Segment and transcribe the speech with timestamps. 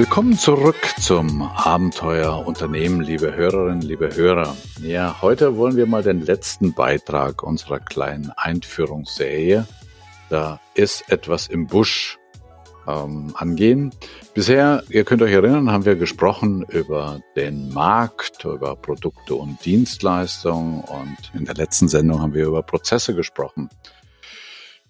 [0.00, 4.56] Willkommen zurück zum Abenteuer Unternehmen, liebe Hörerinnen, liebe Hörer.
[4.80, 9.66] Ja, heute wollen wir mal den letzten Beitrag unserer kleinen Einführungsserie.
[10.30, 12.18] Da ist etwas im Busch
[12.88, 13.90] ähm, angehen.
[14.32, 20.80] Bisher, ihr könnt euch erinnern, haben wir gesprochen über den Markt, über Produkte und Dienstleistungen
[20.80, 23.68] und in der letzten Sendung haben wir über Prozesse gesprochen.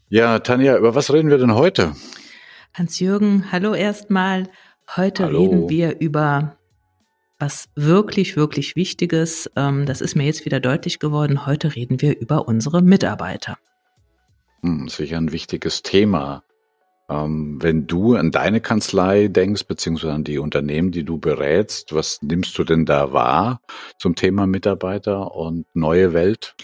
[0.08, 1.96] Ja, Tanja, über was reden wir denn heute?
[2.74, 4.48] Hans-Jürgen, hallo erstmal.
[4.96, 5.42] Heute hallo.
[5.42, 6.56] reden wir über
[7.38, 9.48] was wirklich, wirklich Wichtiges.
[9.54, 11.46] Ähm, das ist mir jetzt wieder deutlich geworden.
[11.46, 13.56] Heute reden wir über unsere Mitarbeiter.
[14.62, 16.42] Hm, sicher ein wichtiges Thema.
[17.08, 22.20] Ähm, wenn du an deine Kanzlei denkst, beziehungsweise an die Unternehmen, die du berätst, was
[22.20, 23.60] nimmst du denn da wahr
[23.96, 26.56] zum Thema Mitarbeiter und neue Welt?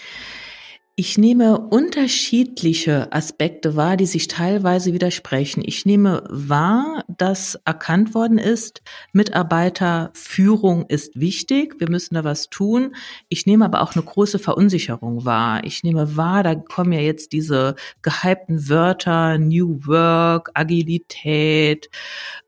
[0.98, 5.62] Ich nehme unterschiedliche Aspekte wahr, die sich teilweise widersprechen.
[5.62, 8.80] Ich nehme wahr, dass erkannt worden ist,
[9.12, 12.97] Mitarbeiterführung ist wichtig, wir müssen da was tun.
[13.28, 15.64] Ich nehme aber auch eine große Verunsicherung wahr.
[15.64, 21.91] Ich nehme wahr, da kommen ja jetzt diese gehypten Wörter, New Work, Agilität,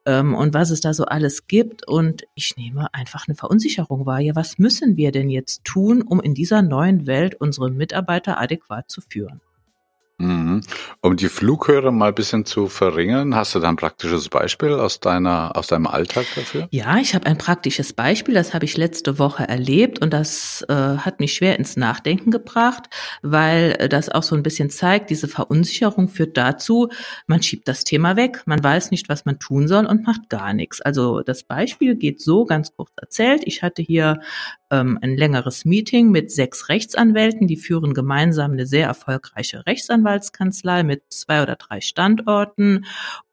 [0.09, 1.87] ähm, und was es da so alles gibt.
[1.87, 4.21] Und ich nehme einfach eine Verunsicherung wahr.
[4.21, 8.91] Ja, was müssen wir denn jetzt tun, um in dieser neuen Welt unsere Mitarbeiter adäquat
[8.91, 9.43] zu führen?
[10.21, 10.63] Mhm.
[11.01, 14.99] Um die Flughöhe mal ein bisschen zu verringern, hast du da ein praktisches Beispiel aus
[14.99, 16.67] deiner, aus deinem Alltag dafür?
[16.73, 20.75] Ja, ich habe ein praktisches Beispiel, das habe ich letzte Woche erlebt und das äh,
[20.75, 22.91] hat mich schwer ins Nachdenken gebracht,
[23.23, 26.89] weil äh, das auch so ein bisschen zeigt, diese Verunsicherung führt dazu,
[27.29, 30.53] man schiebt das Thema weg, man weiß nicht, was man tun soll und macht gar
[30.53, 30.81] nichts.
[30.81, 33.43] Also das Beispiel geht so ganz kurz erzählt.
[33.45, 34.21] Ich hatte hier
[34.71, 41.03] ähm, ein längeres Meeting mit sechs Rechtsanwälten, die führen gemeinsam eine sehr erfolgreiche Rechtsanwaltskanzlei mit
[41.11, 42.85] zwei oder drei Standorten.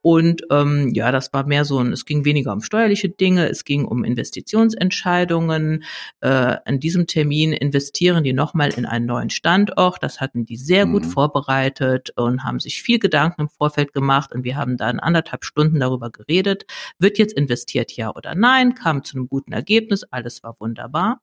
[0.01, 3.63] Und ähm, ja, das war mehr so ein, es ging weniger um steuerliche Dinge, es
[3.65, 5.83] ging um Investitionsentscheidungen.
[6.21, 10.03] Äh, an diesem Termin investieren die nochmal in einen neuen Standort.
[10.03, 10.91] Das hatten die sehr mhm.
[10.91, 14.31] gut vorbereitet und haben sich viel Gedanken im Vorfeld gemacht.
[14.31, 16.65] Und wir haben dann anderthalb Stunden darüber geredet.
[16.99, 18.75] Wird jetzt investiert, ja oder nein?
[18.75, 20.03] Kam zu einem guten Ergebnis.
[20.03, 21.19] Alles war wunderbar.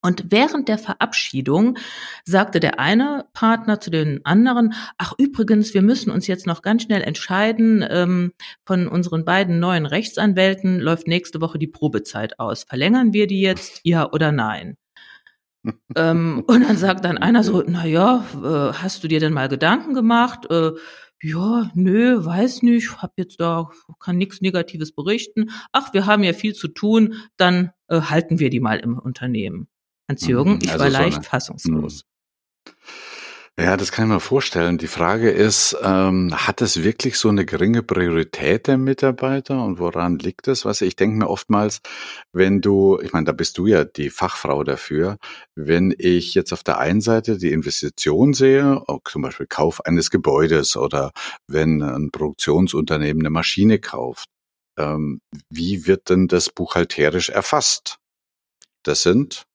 [0.00, 1.76] Und während der Verabschiedung
[2.24, 6.84] sagte der eine Partner zu den anderen, ach übrigens, wir müssen uns jetzt noch ganz
[6.84, 8.32] schnell entscheiden, ähm,
[8.64, 12.62] von unseren beiden neuen Rechtsanwälten läuft nächste Woche die Probezeit aus.
[12.62, 14.76] Verlängern wir die jetzt, ja oder nein?
[15.96, 19.48] ähm, und dann sagt dann einer so, na ja, äh, hast du dir denn mal
[19.48, 20.48] Gedanken gemacht?
[20.50, 20.72] Äh,
[21.20, 25.50] ja, nö, weiß nicht, hab jetzt da, kann nichts Negatives berichten.
[25.72, 29.68] Ach, wir haben ja viel zu tun, dann äh, halten wir die mal im Unternehmen.
[30.08, 32.04] Hans-Jürgen, mhm, ich also war leicht eine, fassungslos.
[32.04, 32.72] Mhm.
[33.60, 34.78] Ja, das kann ich mir vorstellen.
[34.78, 40.20] Die Frage ist, ähm, hat es wirklich so eine geringe Priorität der Mitarbeiter und woran
[40.20, 40.64] liegt es?
[40.64, 41.80] Was ich denke mir oftmals,
[42.32, 45.16] wenn du, ich meine, da bist du ja die Fachfrau dafür,
[45.56, 50.76] wenn ich jetzt auf der einen Seite die Investition sehe, zum Beispiel Kauf eines Gebäudes
[50.76, 51.10] oder
[51.48, 54.28] wenn ein Produktionsunternehmen eine Maschine kauft,
[54.78, 55.20] ähm,
[55.50, 57.96] wie wird denn das buchhalterisch erfasst?
[58.84, 59.47] Das sind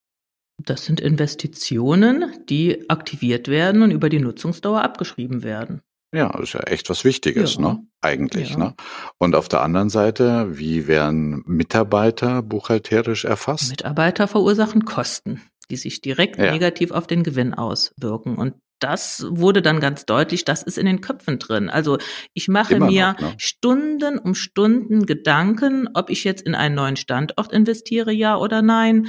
[0.58, 5.82] das sind Investitionen, die aktiviert werden und über die Nutzungsdauer abgeschrieben werden.
[6.14, 7.60] Ja, das ist ja echt was Wichtiges, ja.
[7.60, 7.86] ne?
[8.00, 8.58] Eigentlich, ja.
[8.58, 8.74] ne?
[9.18, 13.70] Und auf der anderen Seite, wie werden Mitarbeiter buchhalterisch erfasst?
[13.70, 16.52] Mitarbeiter verursachen Kosten, die sich direkt ja.
[16.52, 18.36] negativ auf den Gewinn auswirken.
[18.36, 21.70] Und das wurde dann ganz deutlich, das ist in den Köpfen drin.
[21.70, 21.98] Also
[22.32, 23.34] ich mache Immer mir noch, ne?
[23.38, 29.08] Stunden um Stunden Gedanken, ob ich jetzt in einen neuen Standort investiere, ja oder nein.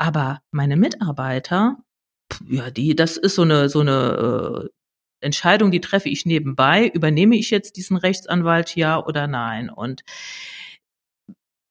[0.00, 1.76] Aber meine Mitarbeiter,
[2.48, 4.68] ja, die, das ist so eine, so eine äh,
[5.20, 6.88] Entscheidung, die treffe ich nebenbei.
[6.88, 9.68] Übernehme ich jetzt diesen Rechtsanwalt, ja oder nein?
[9.68, 10.02] Und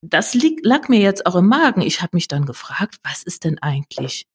[0.02, 1.82] das lieg, lag mir jetzt auch im Magen.
[1.82, 4.28] Ich habe mich dann gefragt, was ist denn eigentlich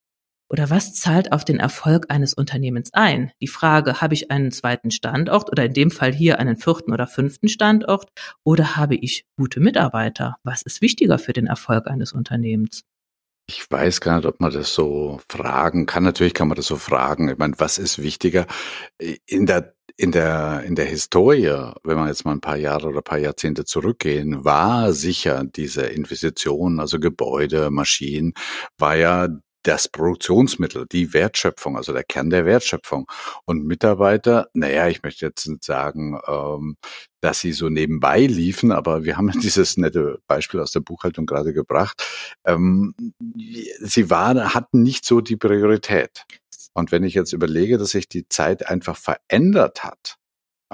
[0.51, 3.31] oder was zahlt auf den Erfolg eines Unternehmens ein?
[3.41, 7.07] Die Frage, habe ich einen zweiten Standort oder in dem Fall hier einen vierten oder
[7.07, 8.11] fünften Standort
[8.45, 10.37] oder habe ich gute Mitarbeiter?
[10.43, 12.83] Was ist wichtiger für den Erfolg eines Unternehmens?
[13.47, 16.03] Ich weiß gar nicht, ob man das so fragen kann.
[16.03, 17.29] Natürlich kann man das so fragen.
[17.29, 18.47] Ich meine, was ist wichtiger?
[19.27, 22.99] In der, in der, in der Historie, wenn wir jetzt mal ein paar Jahre oder
[22.99, 28.33] ein paar Jahrzehnte zurückgehen, war sicher diese Investition, also Gebäude, Maschinen,
[28.79, 29.29] war ja
[29.65, 33.07] das Produktionsmittel, die Wertschöpfung, also der Kern der Wertschöpfung.
[33.45, 36.77] Und Mitarbeiter, naja, ich möchte jetzt nicht sagen, ähm,
[37.21, 41.53] dass sie so nebenbei liefen, aber wir haben dieses nette Beispiel aus der Buchhaltung gerade
[41.53, 42.03] gebracht.
[42.45, 42.95] Ähm,
[43.81, 46.25] sie waren, hatten nicht so die Priorität.
[46.75, 50.17] Und wenn ich jetzt überlege, dass sich die Zeit einfach verändert hat,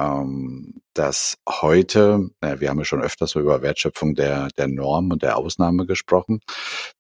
[0.00, 5.10] ähm, dass heute, äh, wir haben ja schon öfters so über Wertschöpfung der, der Norm
[5.10, 6.40] und der Ausnahme gesprochen,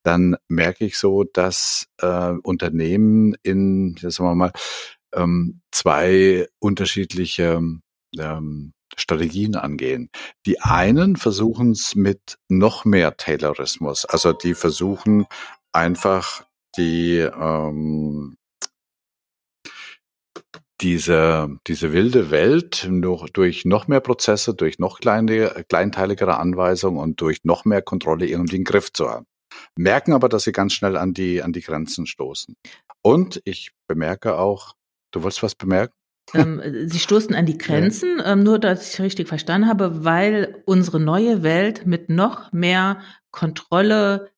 [0.02, 4.52] dann merke ich so, dass äh, Unternehmen in, sagen wir mal,
[5.14, 7.60] ähm, zwei unterschiedliche
[8.18, 10.10] ähm, Strategien angehen.
[10.46, 15.26] Die einen versuchen es mit noch mehr Taylorismus, also die versuchen
[15.72, 16.44] einfach
[16.76, 18.36] die ähm,
[20.80, 22.88] diese, diese wilde Welt
[23.32, 28.56] durch noch mehr Prozesse, durch noch kleine, kleinteiligere Anweisungen und durch noch mehr Kontrolle irgendwie
[28.56, 29.26] in den Griff zu haben.
[29.76, 32.56] Merken aber, dass sie ganz schnell an die, an die Grenzen stoßen.
[33.02, 34.74] Und ich bemerke auch,
[35.10, 35.94] du wolltest was bemerken?
[36.34, 38.32] Ähm, sie stoßen an die Grenzen, ja.
[38.32, 43.00] ähm, nur dass ich richtig verstanden habe, weil unsere neue Welt mit noch mehr
[43.30, 44.30] Kontrolle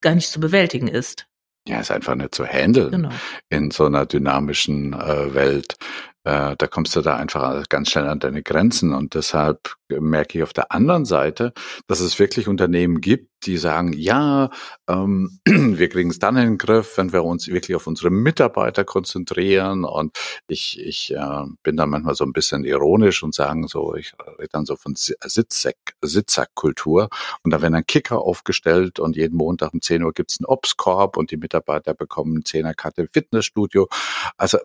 [0.00, 1.26] gar nicht zu bewältigen ist.
[1.68, 3.10] Ja, ist einfach nicht zu handeln genau.
[3.48, 5.76] in so einer dynamischen äh, Welt.
[6.26, 8.92] Äh, da kommst du da einfach ganz schnell an deine Grenzen.
[8.92, 11.52] Und deshalb merke ich auf der anderen Seite,
[11.86, 14.50] dass es wirklich Unternehmen gibt, die sagen, ja,
[14.88, 18.84] ähm, wir kriegen es dann in den Griff, wenn wir uns wirklich auf unsere Mitarbeiter
[18.84, 19.84] konzentrieren.
[19.84, 20.18] Und
[20.48, 24.48] ich, ich äh, bin da manchmal so ein bisschen ironisch und sagen so, ich rede
[24.50, 27.08] dann so von Sitzsack, Sitzsackkultur.
[27.44, 31.16] Und da werden dann Kicker aufgestellt und jeden Montag um 10 Uhr gibt's einen Obstkorb
[31.16, 33.88] und die Mitarbeiter bekommen eine Zehnerkarte im Fitnessstudio.
[34.36, 34.58] Also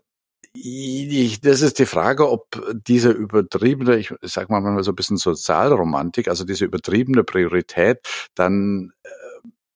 [0.53, 2.48] das ist die Frage, ob
[2.86, 8.00] diese übertriebene, ich sag mal mal so ein bisschen Sozialromantik, also diese übertriebene Priorität
[8.36, 9.09] dann äh,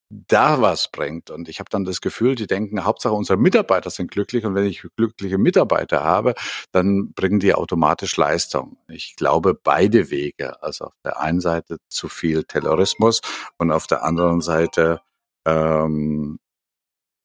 [0.10, 1.30] da was bringt.
[1.32, 4.66] Und ich habe dann das Gefühl, die denken, Hauptsache unsere Mitarbeiter sind glücklich und wenn
[4.66, 6.36] ich glückliche Mitarbeiter habe,
[6.72, 8.78] dann bringen die automatisch Leistung.
[8.88, 10.62] Ich glaube beide Wege.
[10.62, 13.22] Also auf der einen Seite zu viel Terrorismus
[13.58, 15.02] und auf der anderen Seite
[15.46, 16.40] ähm,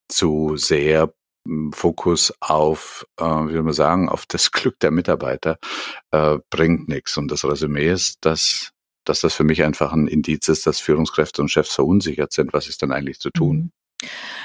[0.09, 1.13] zu sehr
[1.71, 5.57] Fokus auf, äh, wie soll man sagen, auf das Glück der Mitarbeiter
[6.11, 7.17] äh, bringt nichts.
[7.17, 8.71] Und das Resümee ist, dass,
[9.05, 12.53] dass das für mich einfach ein Indiz ist, dass Führungskräfte und Chefs verunsichert sind.
[12.53, 13.57] Was ist denn eigentlich zu tun?
[13.57, 13.71] Mhm.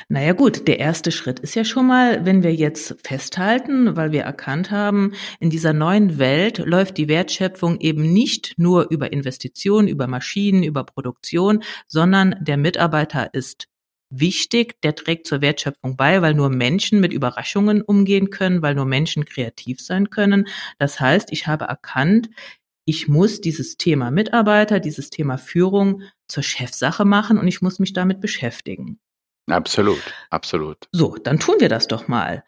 [0.08, 4.22] Naja gut, der erste Schritt ist ja schon mal, wenn wir jetzt festhalten, weil wir
[4.22, 10.06] erkannt haben, in dieser neuen Welt läuft die Wertschöpfung eben nicht nur über Investitionen, über
[10.06, 13.66] Maschinen, über Produktion, sondern der Mitarbeiter ist
[14.18, 18.86] wichtig, der trägt zur Wertschöpfung bei, weil nur Menschen mit Überraschungen umgehen können, weil nur
[18.86, 20.46] Menschen kreativ sein können.
[20.78, 22.28] Das heißt, ich habe erkannt,
[22.84, 27.92] ich muss dieses Thema Mitarbeiter, dieses Thema Führung zur Chefsache machen und ich muss mich
[27.92, 29.00] damit beschäftigen.
[29.48, 30.88] Absolut, absolut.
[30.92, 32.44] So, dann tun wir das doch mal.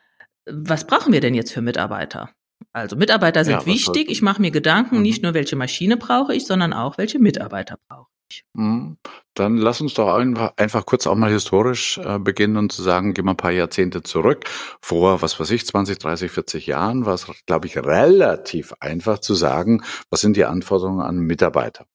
[0.46, 2.30] Was brauchen wir denn jetzt für Mitarbeiter?
[2.72, 4.10] Also Mitarbeiter sind ja, wichtig.
[4.10, 5.02] Ich mache mir Gedanken, mhm.
[5.02, 8.17] nicht nur welche Maschine brauche ich, sondern auch welche Mitarbeiter brauche ich.
[8.54, 13.14] Dann lass uns doch einfach, einfach kurz auch mal historisch äh, beginnen und zu sagen,
[13.14, 14.44] gehen wir ein paar Jahrzehnte zurück.
[14.80, 19.34] Vor, was weiß ich, 20, 30, 40 Jahren war es, glaube ich, relativ einfach zu
[19.34, 21.86] sagen, was sind die Anforderungen an Mitarbeiter?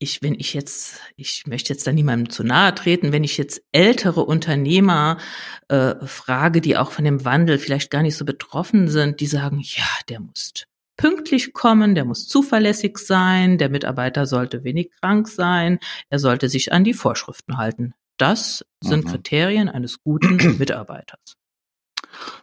[0.00, 3.62] Ich, wenn ich jetzt, ich möchte jetzt da niemandem zu nahe treten, wenn ich jetzt
[3.72, 5.18] ältere Unternehmer
[5.66, 9.58] äh, frage, die auch von dem Wandel vielleicht gar nicht so betroffen sind, die sagen,
[9.60, 10.52] ja, der muss
[10.98, 15.78] pünktlich kommen, der muss zuverlässig sein, der Mitarbeiter sollte wenig krank sein,
[16.10, 17.94] er sollte sich an die Vorschriften halten.
[18.18, 19.10] Das sind mhm.
[19.10, 21.36] Kriterien eines guten Mitarbeiters.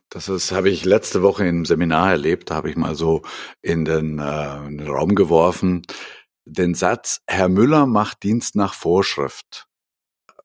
[0.10, 3.22] Das ist, habe ich letzte Woche im Seminar erlebt, da habe ich mal so
[3.62, 5.84] in den, äh, in den Raum geworfen
[6.46, 9.68] den Satz, Herr Müller macht Dienst nach Vorschrift.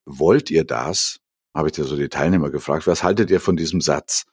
[0.05, 1.19] Wollt ihr das?
[1.55, 2.87] Habe ich dir so die Teilnehmer gefragt.
[2.87, 4.25] Was haltet ihr von diesem Satz?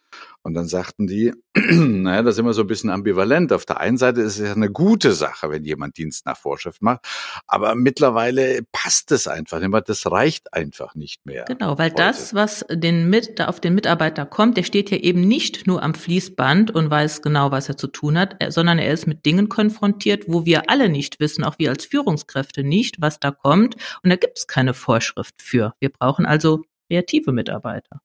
[0.42, 3.52] Und dann sagten die, naja, das ist immer so ein bisschen ambivalent.
[3.52, 6.80] Auf der einen Seite ist es ja eine gute Sache, wenn jemand Dienst nach Vorschrift
[6.80, 7.06] macht,
[7.46, 9.80] aber mittlerweile passt es einfach nicht mehr.
[9.80, 11.44] Das reicht einfach nicht mehr.
[11.46, 12.02] Genau, weil heute.
[12.02, 15.94] das, was den mit, auf den Mitarbeiter kommt, der steht ja eben nicht nur am
[15.94, 20.24] Fließband und weiß genau, was er zu tun hat, sondern er ist mit Dingen konfrontiert,
[20.28, 23.76] wo wir alle nicht wissen, auch wir als Führungskräfte nicht, was da kommt.
[24.02, 25.74] Und da gibt es keine Vorschrift für.
[25.80, 28.00] Wir brauchen also kreative Mitarbeiter.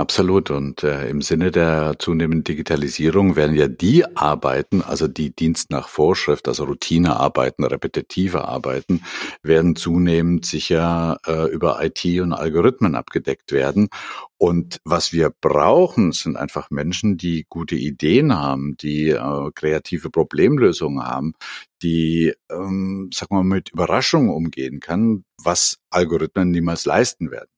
[0.00, 0.50] Absolut.
[0.50, 5.88] Und äh, im Sinne der zunehmenden Digitalisierung werden ja die Arbeiten, also die Dienst nach
[5.88, 9.02] Vorschrift, also Routinearbeiten, repetitive Arbeiten,
[9.42, 13.90] werden zunehmend sicher äh, über IT und Algorithmen abgedeckt werden.
[14.38, 21.04] Und was wir brauchen, sind einfach Menschen, die gute Ideen haben, die äh, kreative Problemlösungen
[21.04, 21.34] haben,
[21.82, 27.50] die, ähm, sag mal, mit Überraschungen umgehen kann, was Algorithmen niemals leisten werden.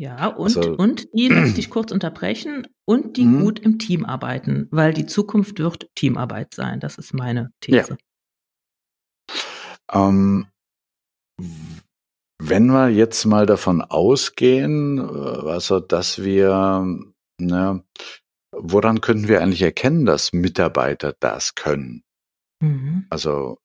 [0.00, 3.42] Ja, und, also, und die, lass dich kurz unterbrechen, und die mhm.
[3.42, 6.80] gut im Team arbeiten, weil die Zukunft wird Teamarbeit sein.
[6.80, 7.98] Das ist meine These.
[9.92, 10.06] Ja.
[10.06, 10.46] Ähm,
[12.40, 16.86] wenn wir jetzt mal davon ausgehen, also, dass wir
[17.40, 17.84] ne,
[18.52, 22.02] woran können wir eigentlich erkennen, dass Mitarbeiter das können?
[22.60, 23.06] Mhm.
[23.10, 23.58] Also,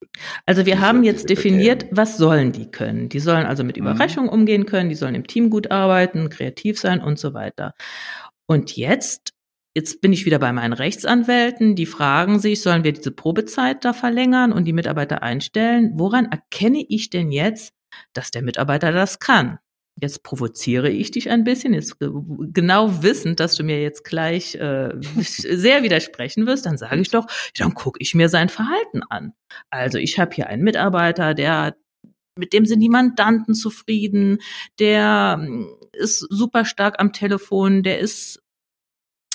[0.46, 3.10] Also wir diese, haben jetzt definiert, was sollen die können?
[3.10, 3.84] Die sollen also mit Mhm.
[3.84, 7.74] Überraschungen umgehen können, die sollen im Team gut arbeiten, kreativ sein und so weiter.
[8.48, 9.34] Und jetzt,
[9.76, 13.94] jetzt bin ich wieder bei meinen Rechtsanwälten, die fragen sich, sollen wir diese Probezeit da
[13.94, 15.92] verlängern und die Mitarbeiter einstellen?
[15.96, 17.74] Woran erkenne ich denn jetzt,
[18.14, 19.60] dass der Mitarbeiter das kann?
[20.02, 22.12] Jetzt provoziere ich dich ein bisschen, jetzt ge-
[22.52, 27.28] genau wissend, dass du mir jetzt gleich äh, sehr widersprechen wirst, dann sage ich doch,
[27.58, 29.34] dann gucke ich mir sein Verhalten an.
[29.70, 31.76] Also ich habe hier einen Mitarbeiter, der
[32.36, 34.40] mit dem sind die Mandanten zufrieden,
[34.80, 38.43] der mm, ist super stark am Telefon, der ist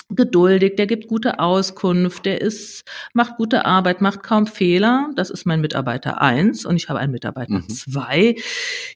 [0.09, 5.09] geduldig, der gibt gute Auskunft, der ist, macht gute Arbeit, macht kaum Fehler.
[5.15, 7.69] Das ist mein Mitarbeiter eins und ich habe einen Mitarbeiter Mhm.
[7.69, 8.35] zwei.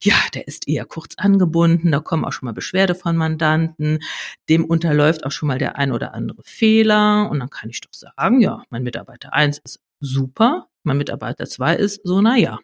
[0.01, 3.99] Ja, der ist eher kurz angebunden, da kommen auch schon mal Beschwerde von Mandanten,
[4.49, 7.93] dem unterläuft auch schon mal der ein oder andere Fehler und dann kann ich doch
[7.93, 12.59] sagen, ja, mein Mitarbeiter eins ist super, mein Mitarbeiter zwei ist so, na ja.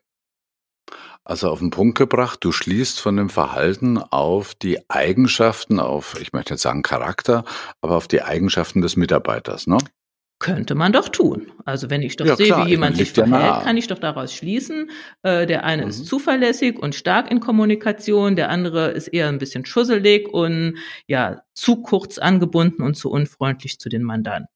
[1.25, 6.33] Also auf den Punkt gebracht, du schließt von dem Verhalten auf die Eigenschaften, auf, ich
[6.33, 7.45] möchte jetzt sagen Charakter,
[7.81, 9.77] aber auf die Eigenschaften des Mitarbeiters, ne?
[10.39, 11.51] Könnte man doch tun.
[11.65, 13.99] Also wenn ich doch Ja, sehe, klar, wie jemand sich ja verhält, kann ich doch
[13.99, 14.89] daraus schließen,
[15.21, 15.89] äh, der eine Mhm.
[15.89, 21.41] ist zuverlässig und stark in Kommunikation, der andere ist eher ein bisschen schusselig und ja,
[21.53, 24.47] zu kurz angebunden und zu unfreundlich zu den Mandanten.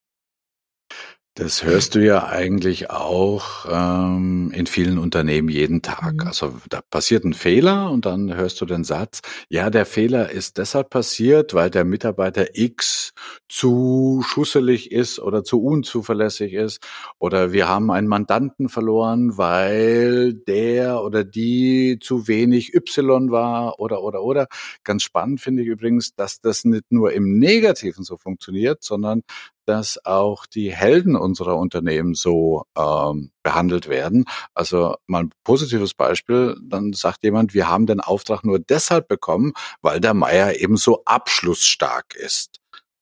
[1.36, 6.14] Das hörst du ja eigentlich auch ähm, in vielen Unternehmen jeden Tag.
[6.14, 6.28] Mhm.
[6.28, 10.60] Also da passiert ein Fehler und dann hörst du den Satz, ja, der Fehler ist
[10.60, 13.14] deshalb passiert, weil der Mitarbeiter X
[13.50, 16.86] zu schusselig ist oder zu unzuverlässig ist.
[17.18, 24.04] Oder wir haben einen Mandanten verloren, weil der oder die zu wenig Y war oder
[24.04, 24.48] oder oder.
[24.84, 29.24] Ganz spannend finde ich übrigens, dass das nicht nur im Negativen so funktioniert, sondern
[29.66, 34.26] dass auch die Helden unserer Unternehmen so ähm, behandelt werden.
[34.54, 39.54] Also mal ein positives Beispiel, dann sagt jemand, wir haben den Auftrag nur deshalb bekommen,
[39.82, 42.60] weil der Meier eben so abschlussstark ist.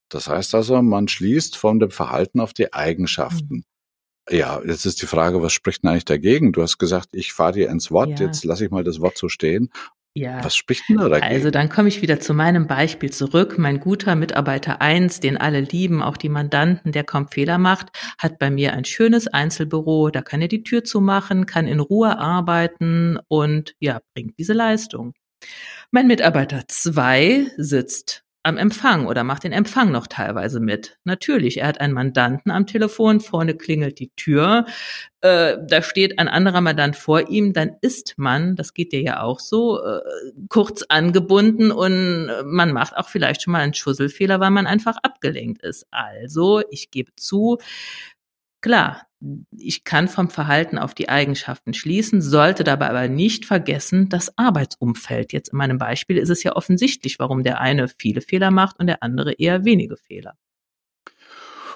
[0.08, 3.64] Das heißt also, man schließt von dem Verhalten auf die Eigenschaften.
[4.30, 6.52] Ja, jetzt ist die Frage, was spricht denn eigentlich dagegen?
[6.52, 8.26] Du hast gesagt, ich fahre dir ins Wort, Ja.
[8.26, 9.70] jetzt lasse ich mal das Wort so stehen.
[10.14, 10.44] Ja.
[10.44, 11.32] Was spricht denn da dagegen?
[11.32, 13.56] Also dann komme ich wieder zu meinem Beispiel zurück.
[13.56, 17.88] Mein guter Mitarbeiter eins, den alle lieben, auch die Mandanten, der kaum Fehler macht,
[18.18, 20.10] hat bei mir ein schönes Einzelbüro.
[20.10, 25.14] Da kann er die Tür zumachen, kann in Ruhe arbeiten und ja, bringt diese Leistung.
[25.90, 30.98] Mein Mitarbeiter zwei sitzt am Empfang oder macht den Empfang noch teilweise mit.
[31.04, 34.66] Natürlich, er hat einen Mandanten am Telefon, vorne klingelt die Tür,
[35.20, 39.22] äh, da steht ein anderer Mandant vor ihm, dann ist man, das geht dir ja
[39.22, 40.00] auch so, äh,
[40.48, 45.62] kurz angebunden und man macht auch vielleicht schon mal einen Schusselfehler, weil man einfach abgelenkt
[45.62, 45.86] ist.
[45.92, 47.58] Also, ich gebe zu,
[48.62, 49.06] klar,
[49.56, 55.32] ich kann vom Verhalten auf die Eigenschaften schließen, sollte dabei aber nicht vergessen, das Arbeitsumfeld.
[55.32, 58.86] Jetzt in meinem Beispiel ist es ja offensichtlich, warum der eine viele Fehler macht und
[58.86, 60.36] der andere eher wenige Fehler.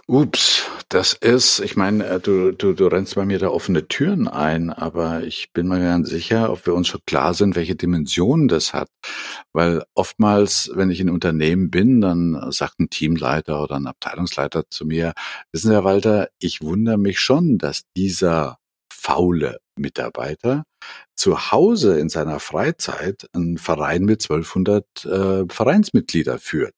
[0.08, 0.55] Ups,
[0.88, 4.70] das ist, ich meine, äh, du, du, du rennst bei mir da offene Türen ein,
[4.72, 8.72] aber ich bin mir ganz sicher, ob wir uns schon klar sind, welche Dimensionen das
[8.72, 8.88] hat.
[9.52, 14.86] Weil oftmals, wenn ich in Unternehmen bin, dann sagt ein Teamleiter oder ein Abteilungsleiter zu
[14.86, 15.12] mir,
[15.50, 18.58] wissen Sie, Herr Walter, ich wundere mich schon, dass dieser
[18.92, 20.64] faule Mitarbeiter
[21.16, 26.74] zu Hause in seiner Freizeit einen Verein mit 1200 äh, Vereinsmitglieder führt.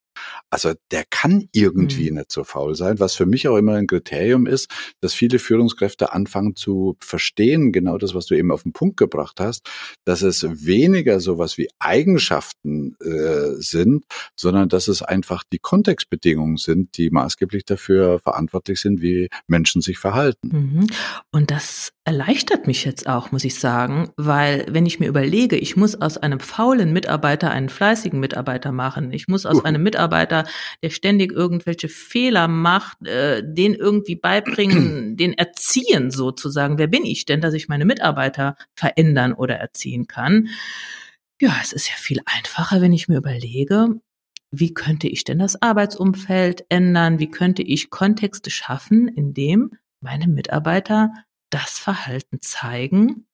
[0.50, 2.18] Also der kann irgendwie Mhm.
[2.18, 4.70] nicht so faul sein, was für mich auch immer ein Kriterium ist,
[5.00, 9.40] dass viele Führungskräfte anfangen zu verstehen, genau das, was du eben auf den Punkt gebracht
[9.40, 9.68] hast,
[10.04, 14.04] dass es weniger sowas wie Eigenschaften äh, sind,
[14.36, 19.98] sondern dass es einfach die Kontextbedingungen sind, die maßgeblich dafür verantwortlich sind, wie Menschen sich
[19.98, 20.48] verhalten.
[20.48, 20.86] Mhm.
[21.30, 25.76] Und das erleichtert mich jetzt auch, muss ich sagen, weil wenn ich mir überlege, ich
[25.76, 30.46] muss aus einem faulen Mitarbeiter einen fleißigen Mitarbeiter machen, ich muss aus einem Mitarbeiter,
[30.82, 36.78] der ständig irgendwelche Fehler macht, äh, den irgendwie beibringen, den erziehen sozusagen.
[36.78, 40.48] Wer bin ich denn, dass ich meine Mitarbeiter verändern oder erziehen kann?
[41.42, 44.00] Ja, es ist ja viel einfacher, wenn ich mir überlege,
[44.50, 47.18] wie könnte ich denn das Arbeitsumfeld ändern?
[47.18, 51.12] Wie könnte ich Kontexte schaffen, in dem meine Mitarbeiter
[51.50, 53.26] das Verhalten zeigen.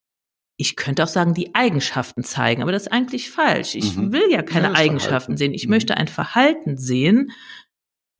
[0.56, 3.74] Ich könnte auch sagen, die Eigenschaften zeigen, aber das ist eigentlich falsch.
[3.74, 4.12] Ich Mhm.
[4.12, 5.36] will ja keine Ja, Eigenschaften Verhalten.
[5.36, 5.54] sehen.
[5.54, 5.70] Ich Mhm.
[5.70, 7.32] möchte ein Verhalten sehen,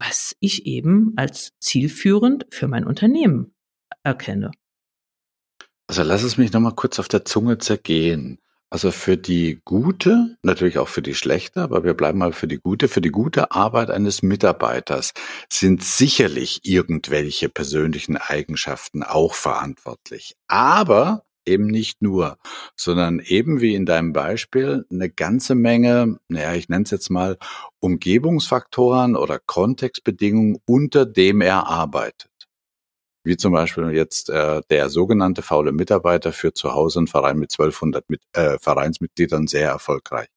[0.00, 3.54] was ich eben als zielführend für mein Unternehmen
[4.02, 4.50] erkenne.
[5.86, 8.38] Also lass es mich nochmal kurz auf der Zunge zergehen.
[8.74, 12.58] Also für die gute, natürlich auch für die schlechte, aber wir bleiben mal für die
[12.58, 15.12] gute, für die gute Arbeit eines Mitarbeiters
[15.48, 20.34] sind sicherlich irgendwelche persönlichen Eigenschaften auch verantwortlich.
[20.48, 22.36] Aber eben nicht nur,
[22.74, 27.38] sondern eben wie in deinem Beispiel eine ganze Menge, naja, ich nenne es jetzt mal
[27.78, 32.28] Umgebungsfaktoren oder Kontextbedingungen, unter dem er arbeitet
[33.24, 37.52] wie zum Beispiel jetzt äh, der sogenannte faule Mitarbeiter für zu Hause einen Verein mit
[37.52, 40.28] 1200 mit, äh, Vereinsmitgliedern sehr erfolgreich.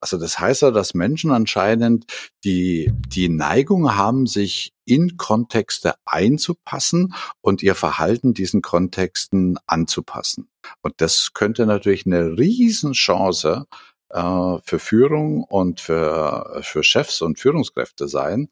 [0.00, 2.04] Also das heißt ja, dass Menschen anscheinend
[2.44, 10.48] die, die Neigung haben, sich in Kontexte einzupassen und ihr Verhalten diesen Kontexten anzupassen.
[10.82, 13.66] Und das könnte natürlich eine Riesenchance
[14.10, 18.48] äh, für Führung und für, für Chefs und Führungskräfte sein,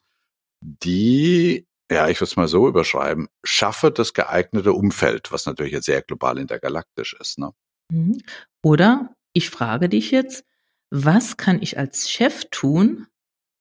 [0.61, 5.87] die ja, ich würde es mal so überschreiben, schaffe das geeignete Umfeld, was natürlich jetzt
[5.87, 7.39] sehr global intergalaktisch ist.
[7.39, 7.53] Ne?
[7.91, 8.23] Mhm.
[8.63, 10.45] Oder ich frage dich jetzt,
[10.91, 13.07] was kann ich als Chef tun,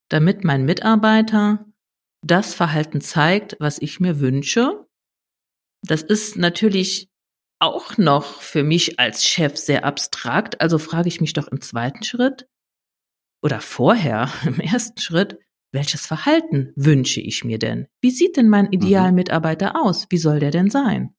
[0.10, 1.66] damit mein Mitarbeiter
[2.26, 4.88] das Verhalten zeigt, was ich mir wünsche?
[5.82, 7.10] Das ist natürlich
[7.60, 10.62] auch noch für mich als Chef sehr abstrakt.
[10.62, 12.48] Also frage ich mich doch im zweiten Schritt
[13.42, 15.40] oder vorher im ersten Schritt,
[15.74, 17.88] welches Verhalten wünsche ich mir denn?
[18.00, 18.74] Wie sieht denn mein mhm.
[18.74, 20.06] Idealmitarbeiter aus?
[20.10, 21.14] Wie soll der denn sein?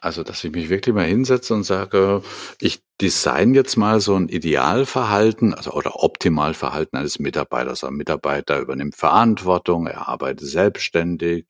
[0.00, 2.22] Also, dass ich mich wirklich mal hinsetze und sage,
[2.60, 7.84] ich design jetzt mal so ein Idealverhalten, also oder Optimalverhalten eines Mitarbeiters.
[7.84, 11.46] Ein Mitarbeiter übernimmt Verantwortung, er arbeitet selbstständig,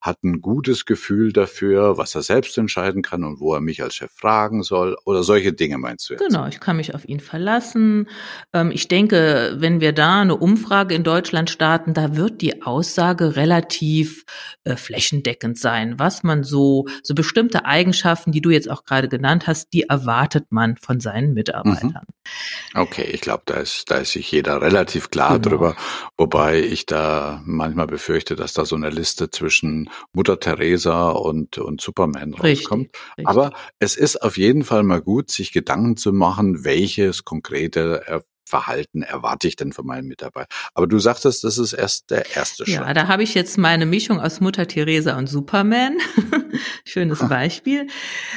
[0.00, 3.94] hat ein gutes Gefühl dafür, was er selbst entscheiden kann und wo er mich als
[3.94, 6.26] Chef fragen soll oder solche Dinge meinst du jetzt?
[6.26, 8.08] Genau, ich kann mich auf ihn verlassen.
[8.52, 13.36] Ähm, ich denke, wenn wir da eine Umfrage in Deutschland starten, da wird die Aussage
[13.36, 14.24] relativ
[14.64, 19.46] äh, flächendeckend sein, was man so, so bestimmte Eigenschaften, die du jetzt auch gerade genannt
[19.46, 21.92] hast, die erwartet man von seinen Mitarbeitern.
[21.92, 22.80] Mhm.
[22.80, 25.50] Okay, ich glaube, da ist, da ist sich jeder relativ klar genau.
[25.50, 25.76] drüber,
[26.16, 31.82] wobei ich da manchmal befürchte, dass da so eine Liste zwischen Mutter Teresa und, und
[31.82, 32.88] Superman rauskommt.
[33.18, 33.28] Richtig.
[33.28, 38.06] Aber es ist auf jeden Fall mal gut, sich Gedanken zu machen, welches konkrete
[38.48, 40.48] Verhalten erwarte ich denn von meinen Mitarbeitern?
[40.74, 42.76] Aber du sagtest, das ist erst der erste Schritt.
[42.76, 45.98] Ja, da habe ich jetzt meine Mischung aus Mutter Teresa und Superman.
[46.84, 47.86] Schönes Beispiel.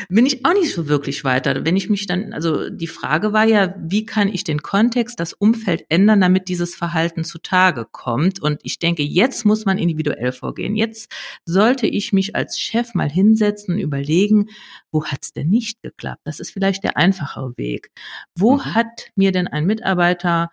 [0.10, 1.65] Bin ich auch nicht so wirklich weiter.
[1.65, 5.34] Wenn ich mich dann, also die Frage war ja, wie kann ich den Kontext, das
[5.34, 8.41] Umfeld ändern, damit dieses Verhalten zutage kommt?
[8.41, 10.76] Und ich denke, jetzt muss man individuell vorgehen.
[10.76, 11.12] Jetzt
[11.45, 14.50] sollte ich mich als Chef mal hinsetzen und überlegen,
[14.91, 16.21] wo hat's denn nicht geklappt?
[16.25, 17.91] Das ist vielleicht der einfachere Weg.
[18.36, 18.75] Wo mhm.
[18.75, 20.51] hat mir denn ein Mitarbeiter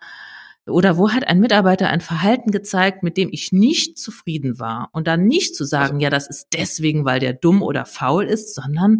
[0.65, 4.89] oder wo hat ein Mitarbeiter ein Verhalten gezeigt, mit dem ich nicht zufrieden war?
[4.91, 8.25] Und dann nicht zu sagen, also, ja, das ist deswegen, weil der dumm oder faul
[8.25, 8.99] ist, sondern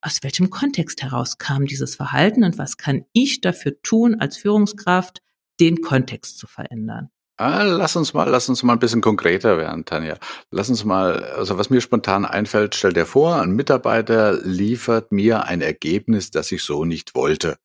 [0.00, 5.22] aus welchem Kontext heraus kam dieses Verhalten und was kann ich dafür tun als Führungskraft,
[5.60, 7.10] den Kontext zu verändern?
[7.36, 10.18] Ah, lass uns mal, lass uns mal ein bisschen konkreter werden, Tanja.
[10.52, 15.44] Lass uns mal, also was mir spontan einfällt, stell dir vor, ein Mitarbeiter liefert mir
[15.44, 17.56] ein Ergebnis, das ich so nicht wollte.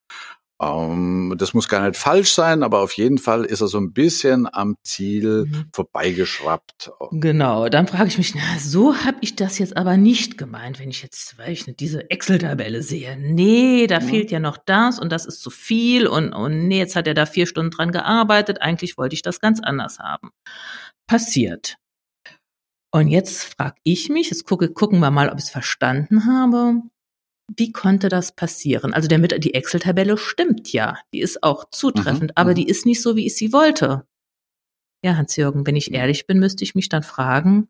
[0.62, 3.94] Ähm, das muss gar nicht falsch sein, aber auf jeden Fall ist er so ein
[3.94, 5.66] bisschen am Ziel mhm.
[5.72, 6.92] vorbeigeschraubt.
[7.12, 10.90] Genau, dann frage ich mich, na, so habe ich das jetzt aber nicht gemeint, wenn
[10.90, 13.16] ich jetzt, weil ich nicht diese Excel-Tabelle sehe.
[13.18, 14.06] Nee, da mhm.
[14.06, 17.14] fehlt ja noch das und das ist zu viel und, und nee, jetzt hat er
[17.14, 18.62] da vier Stunden dran gearbeitet.
[18.62, 20.32] Eigentlich wollte ich das ganz anders haben.
[21.08, 21.78] Passiert.
[22.92, 26.82] Und jetzt frage ich mich, jetzt gucke, gucken wir mal, ob ich es verstanden habe
[27.56, 28.94] wie konnte das passieren?
[28.94, 30.98] Also der mit, die Excel-Tabelle stimmt ja.
[31.14, 32.56] Die ist auch zutreffend, mhm, aber mhm.
[32.56, 34.06] die ist nicht so, wie ich sie wollte.
[35.04, 37.70] Ja, Hans-Jürgen, wenn ich ehrlich bin, müsste ich mich dann fragen,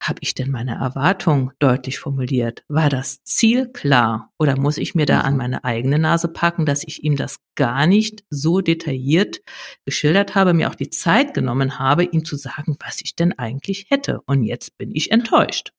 [0.00, 2.64] habe ich denn meine Erwartung deutlich formuliert?
[2.66, 4.32] War das Ziel klar?
[4.36, 5.24] Oder muss ich mir da mhm.
[5.24, 9.42] an meine eigene Nase packen, dass ich ihm das gar nicht so detailliert
[9.84, 13.86] geschildert habe, mir auch die Zeit genommen habe, ihm zu sagen, was ich denn eigentlich
[13.90, 14.20] hätte?
[14.26, 15.72] Und jetzt bin ich enttäuscht.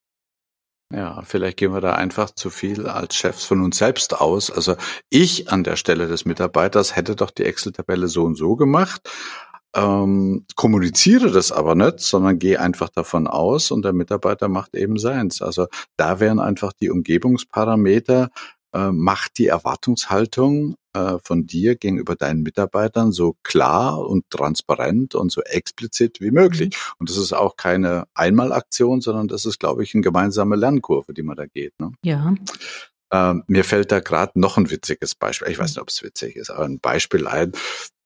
[0.92, 4.52] Ja, vielleicht gehen wir da einfach zu viel als Chefs von uns selbst aus.
[4.52, 4.76] Also
[5.10, 9.10] ich an der Stelle des Mitarbeiters hätte doch die Excel-Tabelle so und so gemacht,
[9.76, 14.98] ähm, kommuniziere das aber nicht, sondern gehe einfach davon aus und der Mitarbeiter macht eben
[15.00, 15.42] seins.
[15.42, 15.68] Also
[15.98, 18.30] da wären einfach die Umgebungsparameter
[18.74, 25.32] äh, macht die Erwartungshaltung äh, von dir gegenüber deinen Mitarbeitern so klar und transparent und
[25.32, 26.76] so explizit wie möglich.
[26.76, 26.94] Mhm.
[27.00, 31.24] Und das ist auch keine Einmalaktion, sondern das ist, glaube ich, eine gemeinsame Lernkurve, die
[31.24, 31.74] man da geht.
[31.80, 31.92] Ne?
[32.04, 32.34] Ja.
[33.12, 35.50] Ähm, mir fällt da gerade noch ein witziges Beispiel.
[35.50, 37.52] Ich weiß nicht, ob es witzig ist, aber ein Beispiel ein.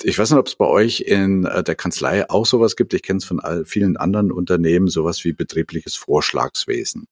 [0.03, 2.93] Ich weiß nicht, ob es bei euch in äh, der Kanzlei auch sowas gibt.
[2.93, 7.08] Ich kenne es von all, vielen anderen Unternehmen, sowas wie betriebliches Vorschlagswesen.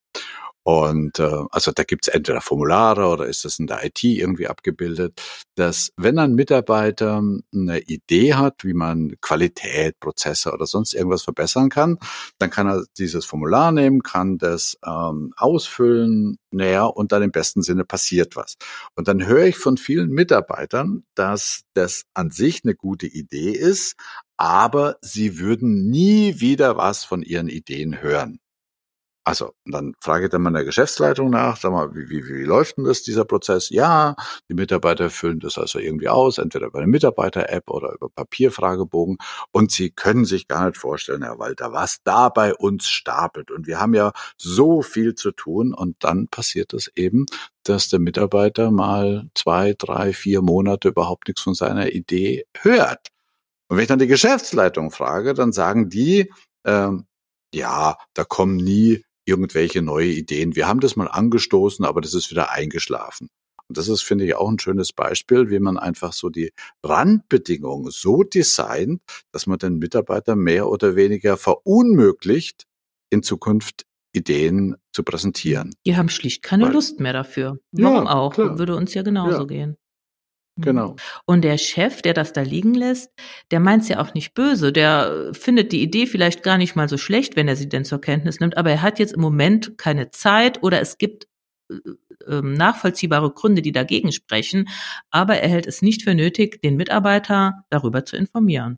[0.68, 5.22] Und äh, also da gibt's entweder Formulare oder ist das in der IT irgendwie abgebildet,
[5.54, 7.22] dass wenn ein Mitarbeiter
[7.54, 12.00] eine Idee hat, wie man Qualität, Prozesse oder sonst irgendwas verbessern kann,
[12.40, 17.62] dann kann er dieses Formular nehmen, kann das ähm, ausfüllen, naja, und dann im besten
[17.62, 18.56] Sinne passiert was.
[18.96, 23.98] Und dann höre ich von vielen Mitarbeitern, dass das an sich eine gute Idee ist,
[24.36, 28.40] aber sie würden nie wieder was von ihren Ideen hören.
[29.28, 32.78] Also, dann frage ich dann mal der Geschäftsleitung nach, sag mal, wie, wie, wie läuft
[32.78, 33.70] denn das, dieser Prozess?
[33.72, 34.16] Ja,
[34.50, 39.18] die Mitarbeiter füllen das also irgendwie aus, entweder über eine Mitarbeiter-App oder über Papierfragebogen.
[39.52, 43.50] Und sie können sich gar nicht vorstellen, Herr Walter, was da bei uns stapelt.
[43.50, 45.74] Und wir haben ja so viel zu tun.
[45.74, 47.26] Und dann passiert es eben,
[47.64, 53.08] dass der Mitarbeiter mal zwei, drei, vier Monate überhaupt nichts von seiner Idee hört.
[53.70, 56.32] Und wenn ich dann die Geschäftsleitung frage, dann sagen die,
[56.64, 57.08] ähm,
[57.56, 60.56] ja, da kommen nie irgendwelche neue Ideen.
[60.56, 63.30] Wir haben das mal angestoßen, aber das ist wieder eingeschlafen.
[63.68, 66.52] Und das ist, finde ich, auch ein schönes Beispiel, wie man einfach so die
[66.84, 72.66] Randbedingungen so designt, dass man den Mitarbeiter mehr oder weniger verunmöglicht,
[73.10, 75.74] in Zukunft Ideen zu präsentieren.
[75.86, 77.60] Die haben schlicht keine Weil, Lust mehr dafür.
[77.72, 78.34] Warum ja, auch?
[78.34, 78.58] Klar.
[78.58, 79.46] Würde uns ja genauso ja.
[79.46, 79.78] gehen.
[80.56, 80.64] Mhm.
[80.64, 80.96] Genau.
[81.26, 83.12] Und der Chef, der das da liegen lässt,
[83.52, 84.72] der meint's ja auch nicht böse.
[84.72, 88.02] Der findet die Idee vielleicht gar nicht mal so schlecht, wenn er sie denn zur
[88.02, 88.58] Kenntnis nimmt.
[88.58, 91.28] Aber er hat jetzt im Moment keine Zeit oder es gibt
[91.70, 91.76] äh,
[92.28, 94.70] ähm, nachvollziehbare Gründe, die dagegen sprechen.
[95.10, 98.78] Aber er hält es nicht für nötig, den Mitarbeiter darüber zu informieren.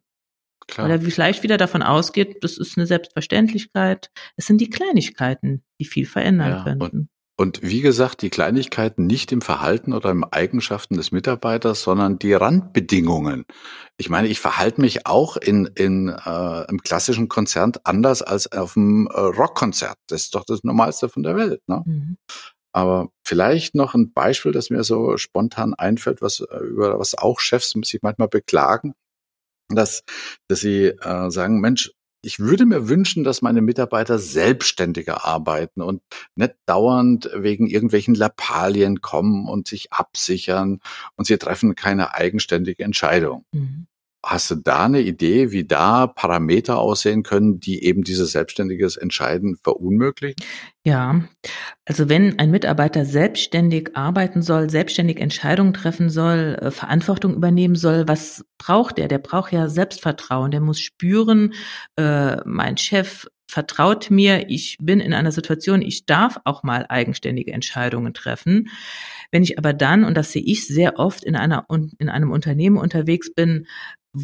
[0.68, 0.90] Klar.
[0.90, 4.12] Weil er vielleicht wieder davon ausgeht, das ist eine Selbstverständlichkeit.
[4.36, 7.10] Es sind die Kleinigkeiten, die viel verändern ja, könnten.
[7.40, 12.34] Und wie gesagt, die Kleinigkeiten nicht im Verhalten oder im Eigenschaften des Mitarbeiters, sondern die
[12.34, 13.46] Randbedingungen.
[13.98, 18.76] Ich meine, ich verhalte mich auch in, in äh, im klassischen Konzert anders als auf
[18.76, 19.98] einem äh, Rockkonzert.
[20.08, 21.62] Das ist doch das Normalste von der Welt.
[21.68, 21.84] Ne?
[21.86, 22.18] Mhm.
[22.72, 27.40] Aber vielleicht noch ein Beispiel, das mir so spontan einfällt, was äh, über was auch
[27.40, 28.96] Chefs sich manchmal beklagen,
[29.70, 30.04] dass
[30.48, 36.02] dass sie äh, sagen, Mensch, ich würde mir wünschen, dass meine Mitarbeiter selbstständiger arbeiten und
[36.36, 40.80] nicht dauernd wegen irgendwelchen Lappalien kommen und sich absichern
[41.16, 43.46] und sie treffen keine eigenständige Entscheidung.
[43.52, 43.88] Mhm.
[44.26, 49.56] Hast du da eine Idee, wie da Parameter aussehen können, die eben dieses selbstständiges Entscheiden
[49.56, 50.36] verunmöglichen?
[50.84, 51.22] Ja,
[51.86, 58.08] also wenn ein Mitarbeiter selbstständig arbeiten soll, selbstständig Entscheidungen treffen soll, äh, Verantwortung übernehmen soll,
[58.08, 59.08] was braucht er?
[59.08, 60.52] Der braucht ja Selbstvertrauen.
[60.52, 61.54] Der muss spüren,
[61.96, 67.54] äh, mein Chef vertraut mir, ich bin in einer Situation, ich darf auch mal eigenständige
[67.54, 68.70] Entscheidungen treffen.
[69.32, 72.78] Wenn ich aber dann, und das sehe ich sehr oft in einer in einem Unternehmen
[72.78, 73.68] unterwegs bin,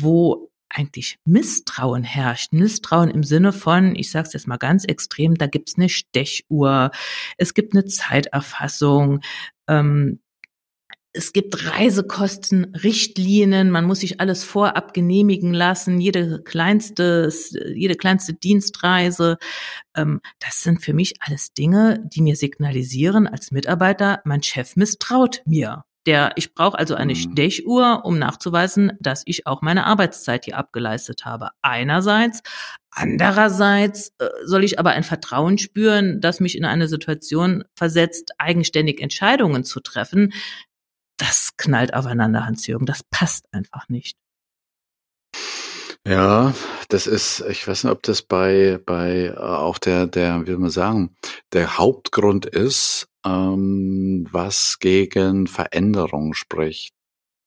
[0.01, 2.51] wo eigentlich Misstrauen herrscht.
[2.51, 6.89] Misstrauen im Sinne von, ich sage es jetzt mal ganz extrem, da gibt's eine Stechuhr,
[7.37, 9.21] es gibt eine Zeiterfassung,
[9.67, 10.19] ähm,
[11.15, 17.31] es gibt Reisekostenrichtlinien, man muss sich alles vorab genehmigen lassen, jede kleinste,
[17.75, 19.37] jede kleinste Dienstreise.
[19.95, 25.43] Ähm, das sind für mich alles Dinge, die mir signalisieren als Mitarbeiter, mein Chef misstraut
[25.45, 25.85] mir.
[26.05, 27.17] Der, ich brauche also eine mhm.
[27.17, 31.49] Stechuhr, um nachzuweisen, dass ich auch meine Arbeitszeit hier abgeleistet habe.
[31.61, 32.41] Einerseits.
[32.91, 39.01] Andererseits äh, soll ich aber ein Vertrauen spüren, das mich in eine Situation versetzt, eigenständig
[39.01, 40.33] Entscheidungen zu treffen.
[41.17, 42.85] Das knallt aufeinander, Hans-Jürgen.
[42.85, 44.17] Das passt einfach nicht.
[46.05, 46.53] Ja,
[46.89, 50.59] das ist, ich weiß nicht, ob das bei, bei äh, auch der, der, wie soll
[50.59, 51.15] man sagen,
[51.53, 56.93] der Hauptgrund ist, ähm, was gegen Veränderung spricht.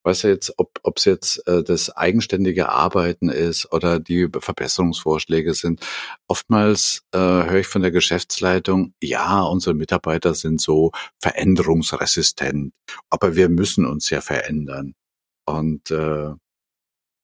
[0.03, 5.85] Weiß du jetzt, ob es jetzt äh, das eigenständige Arbeiten ist oder die Verbesserungsvorschläge sind.
[6.27, 10.91] Oftmals äh, höre ich von der Geschäftsleitung, ja, unsere Mitarbeiter sind so
[11.21, 12.73] veränderungsresistent,
[13.09, 14.95] aber wir müssen uns ja verändern.
[15.45, 16.31] Und äh,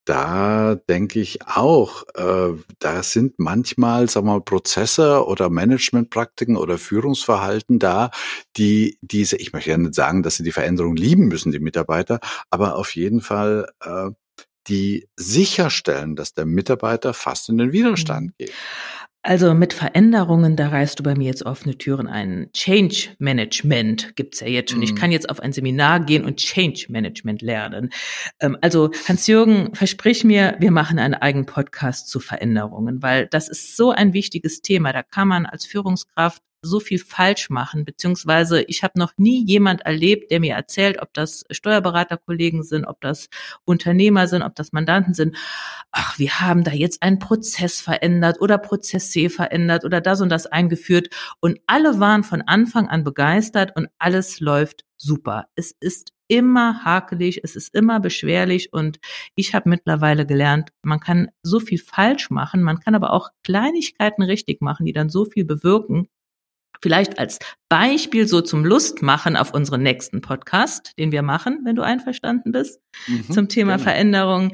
[0.06, 6.78] da denke ich auch, äh, da sind manchmal, sagen wir mal, Prozesse oder Managementpraktiken oder
[6.78, 8.12] Führungsverhalten da,
[8.58, 12.20] die diese, ich möchte ja nicht sagen, dass sie die Veränderung lieben müssen, die Mitarbeiter,
[12.50, 14.10] aber auf jeden Fall äh,
[14.68, 18.34] die sicherstellen, dass der Mitarbeiter fast in den Widerstand mhm.
[18.38, 18.54] geht.
[19.26, 22.50] Also mit Veränderungen, da reißt du bei mir jetzt offene Türen ein.
[22.52, 24.80] Change Management gibt's ja jetzt schon.
[24.80, 24.84] Mhm.
[24.84, 27.90] Ich kann jetzt auf ein Seminar gehen und Change Management lernen.
[28.42, 33.78] Ähm, also Hans-Jürgen, versprich mir, wir machen einen eigenen Podcast zu Veränderungen, weil das ist
[33.78, 34.92] so ein wichtiges Thema.
[34.92, 39.82] Da kann man als Führungskraft so viel falsch machen, beziehungsweise ich habe noch nie jemand
[39.82, 43.30] erlebt, der mir erzählt, ob das Steuerberaterkollegen sind, ob das
[43.66, 45.36] Unternehmer sind, ob das Mandanten sind.
[45.92, 50.30] Ach, wir haben da jetzt einen Prozess verändert oder Prozess C verändert oder das und
[50.30, 55.46] das eingeführt und alle waren von Anfang an begeistert und alles läuft super.
[55.56, 59.00] Es ist immer hakelig, es ist immer beschwerlich und
[59.36, 64.24] ich habe mittlerweile gelernt, man kann so viel falsch machen, man kann aber auch Kleinigkeiten
[64.24, 66.08] richtig machen, die dann so viel bewirken.
[66.84, 71.82] Vielleicht als Beispiel so zum Lustmachen auf unseren nächsten Podcast, den wir machen, wenn du
[71.82, 73.84] einverstanden bist, mhm, zum Thema genau.
[73.86, 74.52] Veränderung,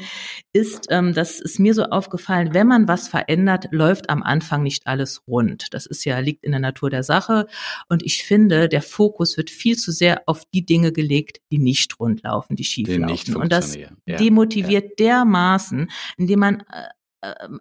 [0.54, 4.86] ist, ähm, das ist mir so aufgefallen, wenn man was verändert, läuft am Anfang nicht
[4.86, 5.74] alles rund.
[5.74, 7.48] Das ist ja, liegt in der Natur der Sache.
[7.88, 12.00] Und ich finde, der Fokus wird viel zu sehr auf die Dinge gelegt, die nicht
[12.00, 13.38] rund laufen, die schief laufen.
[13.38, 15.06] Und das ja, demotiviert ja.
[15.08, 16.84] dermaßen, indem man äh,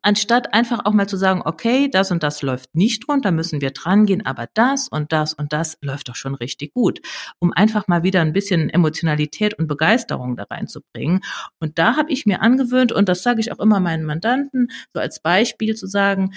[0.03, 3.61] anstatt einfach auch mal zu sagen, okay, das und das läuft nicht rund, da müssen
[3.61, 7.01] wir dran gehen, aber das und das und das läuft doch schon richtig gut,
[7.41, 11.21] um einfach mal wieder ein bisschen Emotionalität und Begeisterung da reinzubringen.
[11.59, 15.01] Und da habe ich mir angewöhnt, und das sage ich auch immer meinen Mandanten, so
[15.01, 16.35] als Beispiel zu sagen,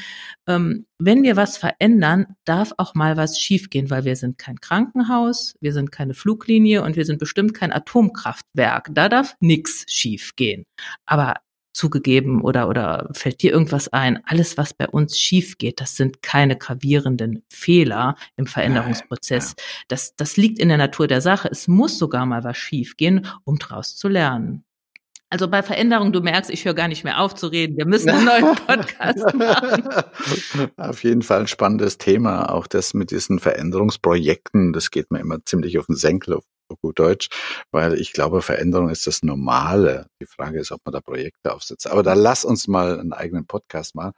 [0.47, 5.55] ähm, wenn wir was verändern, darf auch mal was schiefgehen, weil wir sind kein Krankenhaus,
[5.59, 8.89] wir sind keine Fluglinie und wir sind bestimmt kein Atomkraftwerk.
[8.91, 10.65] Da darf nichts schiefgehen.
[11.05, 11.35] Aber
[11.73, 14.21] zugegeben oder, oder fällt dir irgendwas ein?
[14.25, 19.55] Alles, was bei uns schief geht, das sind keine gravierenden Fehler im Veränderungsprozess.
[19.87, 21.49] Das, das liegt in der Natur der Sache.
[21.51, 24.63] Es muss sogar mal was schief gehen, um daraus zu lernen.
[25.31, 27.77] Also bei Veränderung, du merkst, ich höre gar nicht mehr auf zu reden.
[27.77, 29.83] Wir müssen einen neuen Podcast machen.
[30.75, 32.51] Auf jeden Fall ein spannendes Thema.
[32.51, 36.43] Auch das mit diesen Veränderungsprojekten, das geht mir immer ziemlich auf den Senkel, auf
[36.81, 37.29] gut Deutsch,
[37.71, 40.07] weil ich glaube, Veränderung ist das Normale.
[40.21, 41.87] Die Frage ist, ob man da Projekte aufsetzt.
[41.87, 44.13] Aber da lass uns mal einen eigenen Podcast machen.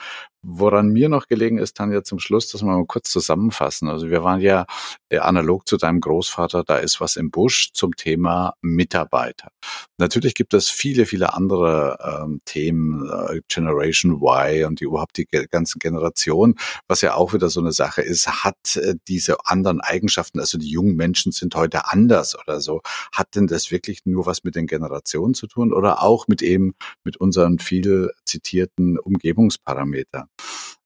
[0.46, 3.88] Woran mir noch gelegen ist, Tanja, zum Schluss, dass wir mal kurz zusammenfassen.
[3.88, 4.66] Also wir waren ja
[5.08, 9.50] äh, analog zu deinem Großvater, da ist was im Busch zum Thema Mitarbeiter.
[9.98, 15.26] Natürlich gibt es viele, viele andere ähm, Themen, äh, Generation Y und die, überhaupt die
[15.26, 16.56] ganzen Generationen,
[16.90, 20.70] was ja auch wieder so eine Sache ist, hat äh, diese anderen Eigenschaften, also die
[20.70, 22.82] jungen Menschen sind heute anders oder so.
[23.14, 26.76] Hat denn das wirklich nur was mit den Generationen zu tun oder auch mit eben
[27.06, 30.28] mit unseren viel zitierten Umgebungsparametern?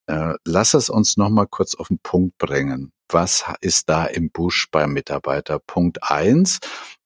[0.07, 2.91] Äh, lass es uns noch mal kurz auf den Punkt bringen.
[3.09, 5.59] Was ist da im Busch beim Mitarbeiter?
[5.59, 6.59] Punkt eins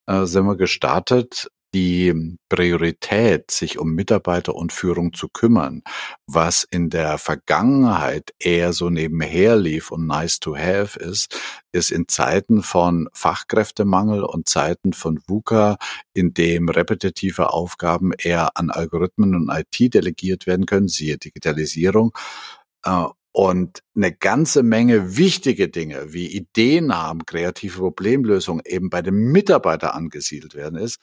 [0.08, 5.84] äh, sind wir gestartet die Priorität, sich um Mitarbeiter und Führung zu kümmern,
[6.28, 11.40] was in der Vergangenheit eher so nebenher lief und nice to have ist,
[11.72, 15.78] ist in Zeiten von Fachkräftemangel und Zeiten von VUCA,
[16.14, 22.12] in dem repetitive Aufgaben eher an Algorithmen und IT delegiert werden können, siehe Digitalisierung,
[22.84, 29.32] äh, und eine ganze Menge wichtige Dinge wie Ideen haben, kreative Problemlösungen eben bei dem
[29.32, 31.00] Mitarbeiter angesiedelt werden ist,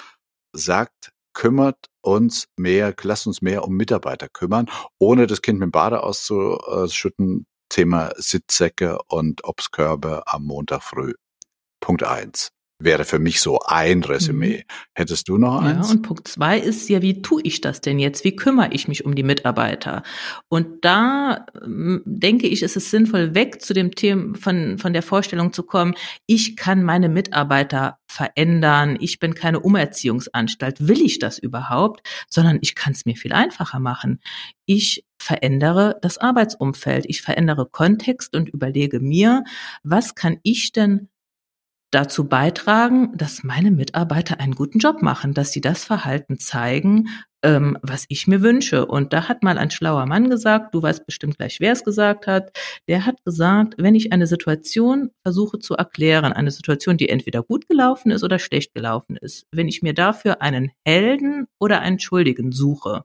[0.59, 4.69] sagt, kümmert uns mehr, lasst uns mehr um Mitarbeiter kümmern,
[4.99, 7.47] ohne das Kind mit dem Bade auszuschütten.
[7.71, 11.13] Thema Sitzsäcke und Obstkörbe am Montag früh.
[11.81, 14.59] Punkt eins wäre für mich so ein Resümee.
[14.59, 14.73] Mhm.
[14.95, 15.89] Hättest du noch eins?
[15.89, 18.25] Ja, und Punkt zwei ist ja, wie tue ich das denn jetzt?
[18.25, 20.05] Wie kümmere ich mich um die Mitarbeiter?
[20.49, 25.03] Und da ähm, denke ich, ist es sinnvoll, weg zu dem Thema von, von der
[25.03, 25.95] Vorstellung zu kommen,
[26.27, 32.07] ich kann meine Mitarbeiter verändern, ich bin keine Umerziehungsanstalt, will ich das überhaupt?
[32.29, 34.21] Sondern ich kann es mir viel einfacher machen.
[34.67, 39.43] Ich verändere das Arbeitsumfeld, ich verändere Kontext und überlege mir,
[39.83, 41.09] was kann ich denn
[41.91, 47.09] dazu beitragen, dass meine Mitarbeiter einen guten Job machen, dass sie das Verhalten zeigen,
[47.43, 48.85] ähm, was ich mir wünsche.
[48.87, 52.27] Und da hat mal ein schlauer Mann gesagt, du weißt bestimmt gleich, wer es gesagt
[52.27, 52.57] hat,
[52.89, 57.69] der hat gesagt, wenn ich eine Situation versuche zu erklären, eine Situation, die entweder gut
[57.69, 62.53] gelaufen ist oder schlecht gelaufen ist, wenn ich mir dafür einen Helden oder einen Schuldigen
[62.53, 63.05] suche,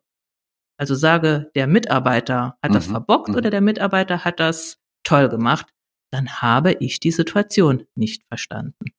[0.77, 2.75] also sage, der Mitarbeiter hat mhm.
[2.75, 3.35] das verbockt mhm.
[3.35, 5.72] oder der Mitarbeiter hat das toll gemacht,
[6.13, 8.93] dann habe ich die Situation nicht verstanden.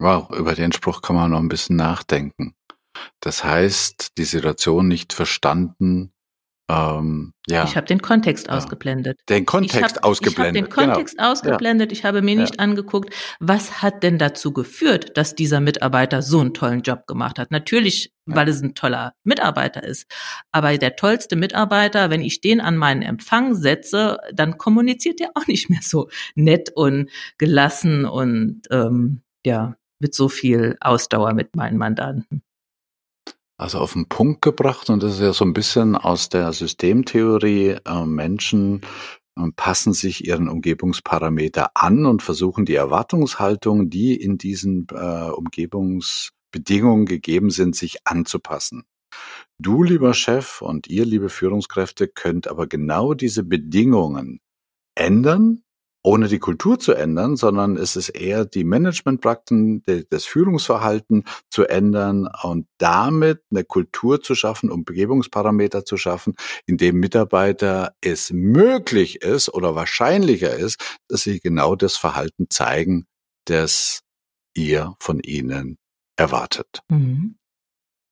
[0.00, 2.56] Wow, über den Spruch kann man noch ein bisschen nachdenken.
[3.20, 6.14] Das heißt, die Situation nicht verstanden
[6.72, 7.64] ähm, ja.
[7.64, 8.54] Ich habe den Kontext ja.
[8.54, 9.18] ausgeblendet.
[9.28, 10.68] Den Kontext hab, ausgeblendet.
[10.68, 11.32] Ich habe den Kontext genau.
[11.32, 11.90] ausgeblendet.
[11.90, 11.98] Ja.
[11.98, 16.54] Ich habe mir nicht angeguckt, was hat denn dazu geführt, dass dieser Mitarbeiter so einen
[16.54, 17.50] tollen Job gemacht hat.
[17.50, 20.06] Natürlich, weil es ein toller Mitarbeiter ist.
[20.52, 25.46] Aber der tollste Mitarbeiter, wenn ich den an meinen Empfang setze, dann kommuniziert er auch
[25.46, 31.78] nicht mehr so nett und gelassen und ähm, ja mit so viel Ausdauer mit meinen
[31.78, 32.42] Mandanten
[33.58, 37.76] also auf den Punkt gebracht und das ist ja so ein bisschen aus der Systemtheorie
[37.84, 38.82] äh, Menschen
[39.56, 47.50] passen sich ihren Umgebungsparameter an und versuchen die Erwartungshaltung, die in diesen äh, Umgebungsbedingungen gegeben
[47.50, 48.84] sind, sich anzupassen.
[49.58, 54.40] Du, lieber Chef, und ihr, liebe Führungskräfte, könnt aber genau diese Bedingungen
[54.94, 55.62] ändern
[56.02, 62.28] ohne die Kultur zu ändern, sondern es ist eher die Managementpraktiken, das Führungsverhalten zu ändern
[62.42, 66.34] und damit eine Kultur zu schaffen, Umgebungsparameter zu schaffen,
[66.66, 73.06] in dem Mitarbeiter es möglich ist oder wahrscheinlicher ist, dass sie genau das Verhalten zeigen,
[73.44, 74.00] das
[74.54, 75.78] ihr von ihnen
[76.16, 76.82] erwartet.
[76.88, 77.36] Mhm.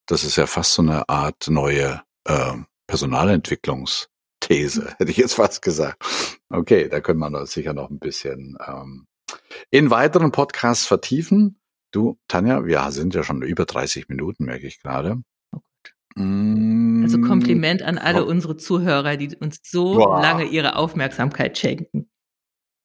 [0.07, 2.55] Das ist ja fast so eine Art neue äh,
[2.87, 4.10] Personalentwicklungs
[4.51, 6.03] These, hätte ich jetzt fast gesagt.
[6.49, 9.07] Okay, da können wir sicher noch ein bisschen ähm,
[9.71, 11.61] in weiteren Podcasts vertiefen.
[11.93, 15.23] Du, Tanja, wir sind ja schon über 30 Minuten, merke ich gerade.
[16.17, 20.21] Also Kompliment an alle unsere Zuhörer, die uns so Boah.
[20.21, 22.00] lange ihre Aufmerksamkeit schenken.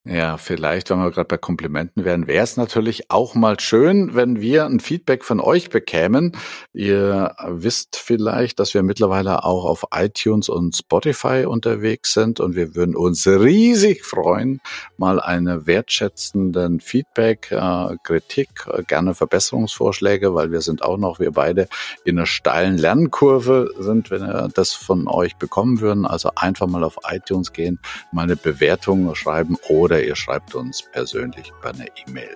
[0.08, 4.40] Ja, vielleicht, wenn wir gerade bei Komplimenten wären, wäre es natürlich auch mal schön, wenn
[4.40, 6.34] wir ein Feedback von euch bekämen.
[6.74, 12.76] Ihr wisst vielleicht, dass wir mittlerweile auch auf iTunes und Spotify unterwegs sind und wir
[12.76, 14.62] würden uns riesig freuen,
[14.98, 21.32] mal eine wertschätzenden Feedback, äh, Kritik, äh, gerne Verbesserungsvorschläge, weil wir sind auch noch, wir
[21.32, 21.68] beide
[22.04, 26.06] in einer steilen Lernkurve sind, wenn wir das von euch bekommen würden.
[26.06, 27.80] Also einfach mal auf iTunes gehen,
[28.12, 32.36] mal eine Bewertung schreiben oder oder ihr schreibt uns persönlich über eine E-Mail.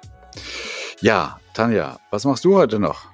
[1.01, 3.07] Ja, Tanja, was machst du heute noch?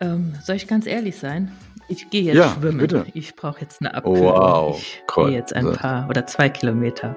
[0.00, 1.56] Ähm, soll ich ganz ehrlich sein?
[1.88, 2.78] Ich gehe jetzt ja, schwimmen.
[2.78, 3.06] Bitte.
[3.14, 4.20] Ich brauche jetzt eine Abkühlung.
[4.20, 5.28] Wow, ich cool.
[5.28, 7.16] gehe jetzt ein paar oder zwei Kilometer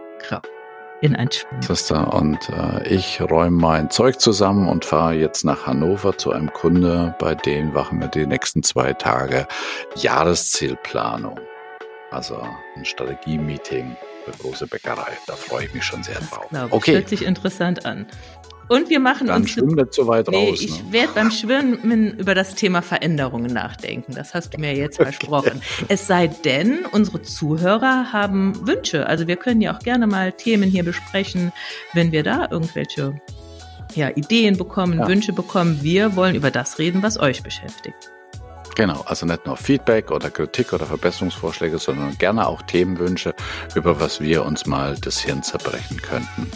[1.01, 1.29] in ein.
[1.59, 6.51] Sister, und äh, ich räume mein Zeug zusammen und fahre jetzt nach Hannover zu einem
[6.53, 9.47] Kunde, bei dem machen wir die nächsten zwei Tage
[9.95, 11.39] Jahreszielplanung.
[12.09, 12.41] Also
[12.77, 15.17] ein Strategie-Meeting eine große Bäckerei.
[15.27, 16.71] Da freue ich mich schon sehr drauf.
[16.71, 16.95] Okay.
[16.95, 18.07] Hört sich interessant an.
[18.69, 19.51] Und wir machen Dann uns.
[19.51, 20.61] Schwimm nicht so weit nee, raus.
[20.61, 20.91] Ich ne?
[20.91, 24.13] werde beim Schwimmen über das Thema Veränderungen nachdenken.
[24.15, 25.11] Das hast du mir jetzt okay.
[25.11, 25.61] versprochen.
[25.89, 29.05] Es sei denn, unsere Zuhörer haben Wünsche.
[29.07, 31.51] Also wir können ja auch gerne mal Themen hier besprechen,
[31.93, 33.19] wenn wir da irgendwelche
[33.95, 35.07] ja, Ideen bekommen, ja.
[35.07, 35.79] Wünsche bekommen.
[35.81, 38.12] Wir wollen über das reden, was euch beschäftigt.
[38.75, 43.33] Genau, also nicht nur Feedback oder Kritik oder Verbesserungsvorschläge, sondern gerne auch Themenwünsche,
[43.75, 46.51] über was wir uns mal das Hirn zerbrechen könnten.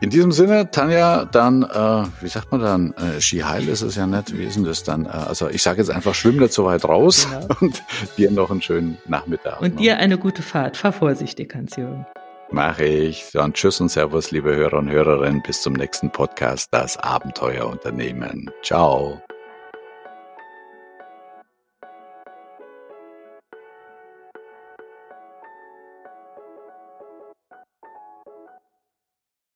[0.00, 4.06] In diesem Sinne, Tanja, dann, äh, wie sagt man dann, äh, Skiheil ist es ja
[4.06, 5.06] nicht, wie ist denn das dann?
[5.06, 7.48] Äh, also ich sage jetzt einfach, schwimm nicht so weit raus genau.
[7.60, 7.82] und
[8.16, 9.60] dir noch einen schönen Nachmittag.
[9.60, 10.76] Und dir eine gute Fahrt.
[10.76, 12.06] Fahr vorsichtig, Hans-Jürgen.
[12.50, 13.30] Mache ich.
[13.32, 15.42] Dann tschüss und Servus, liebe Hörer und Hörerinnen.
[15.42, 18.50] Bis zum nächsten Podcast, das Abenteuerunternehmen.
[18.62, 19.20] Ciao.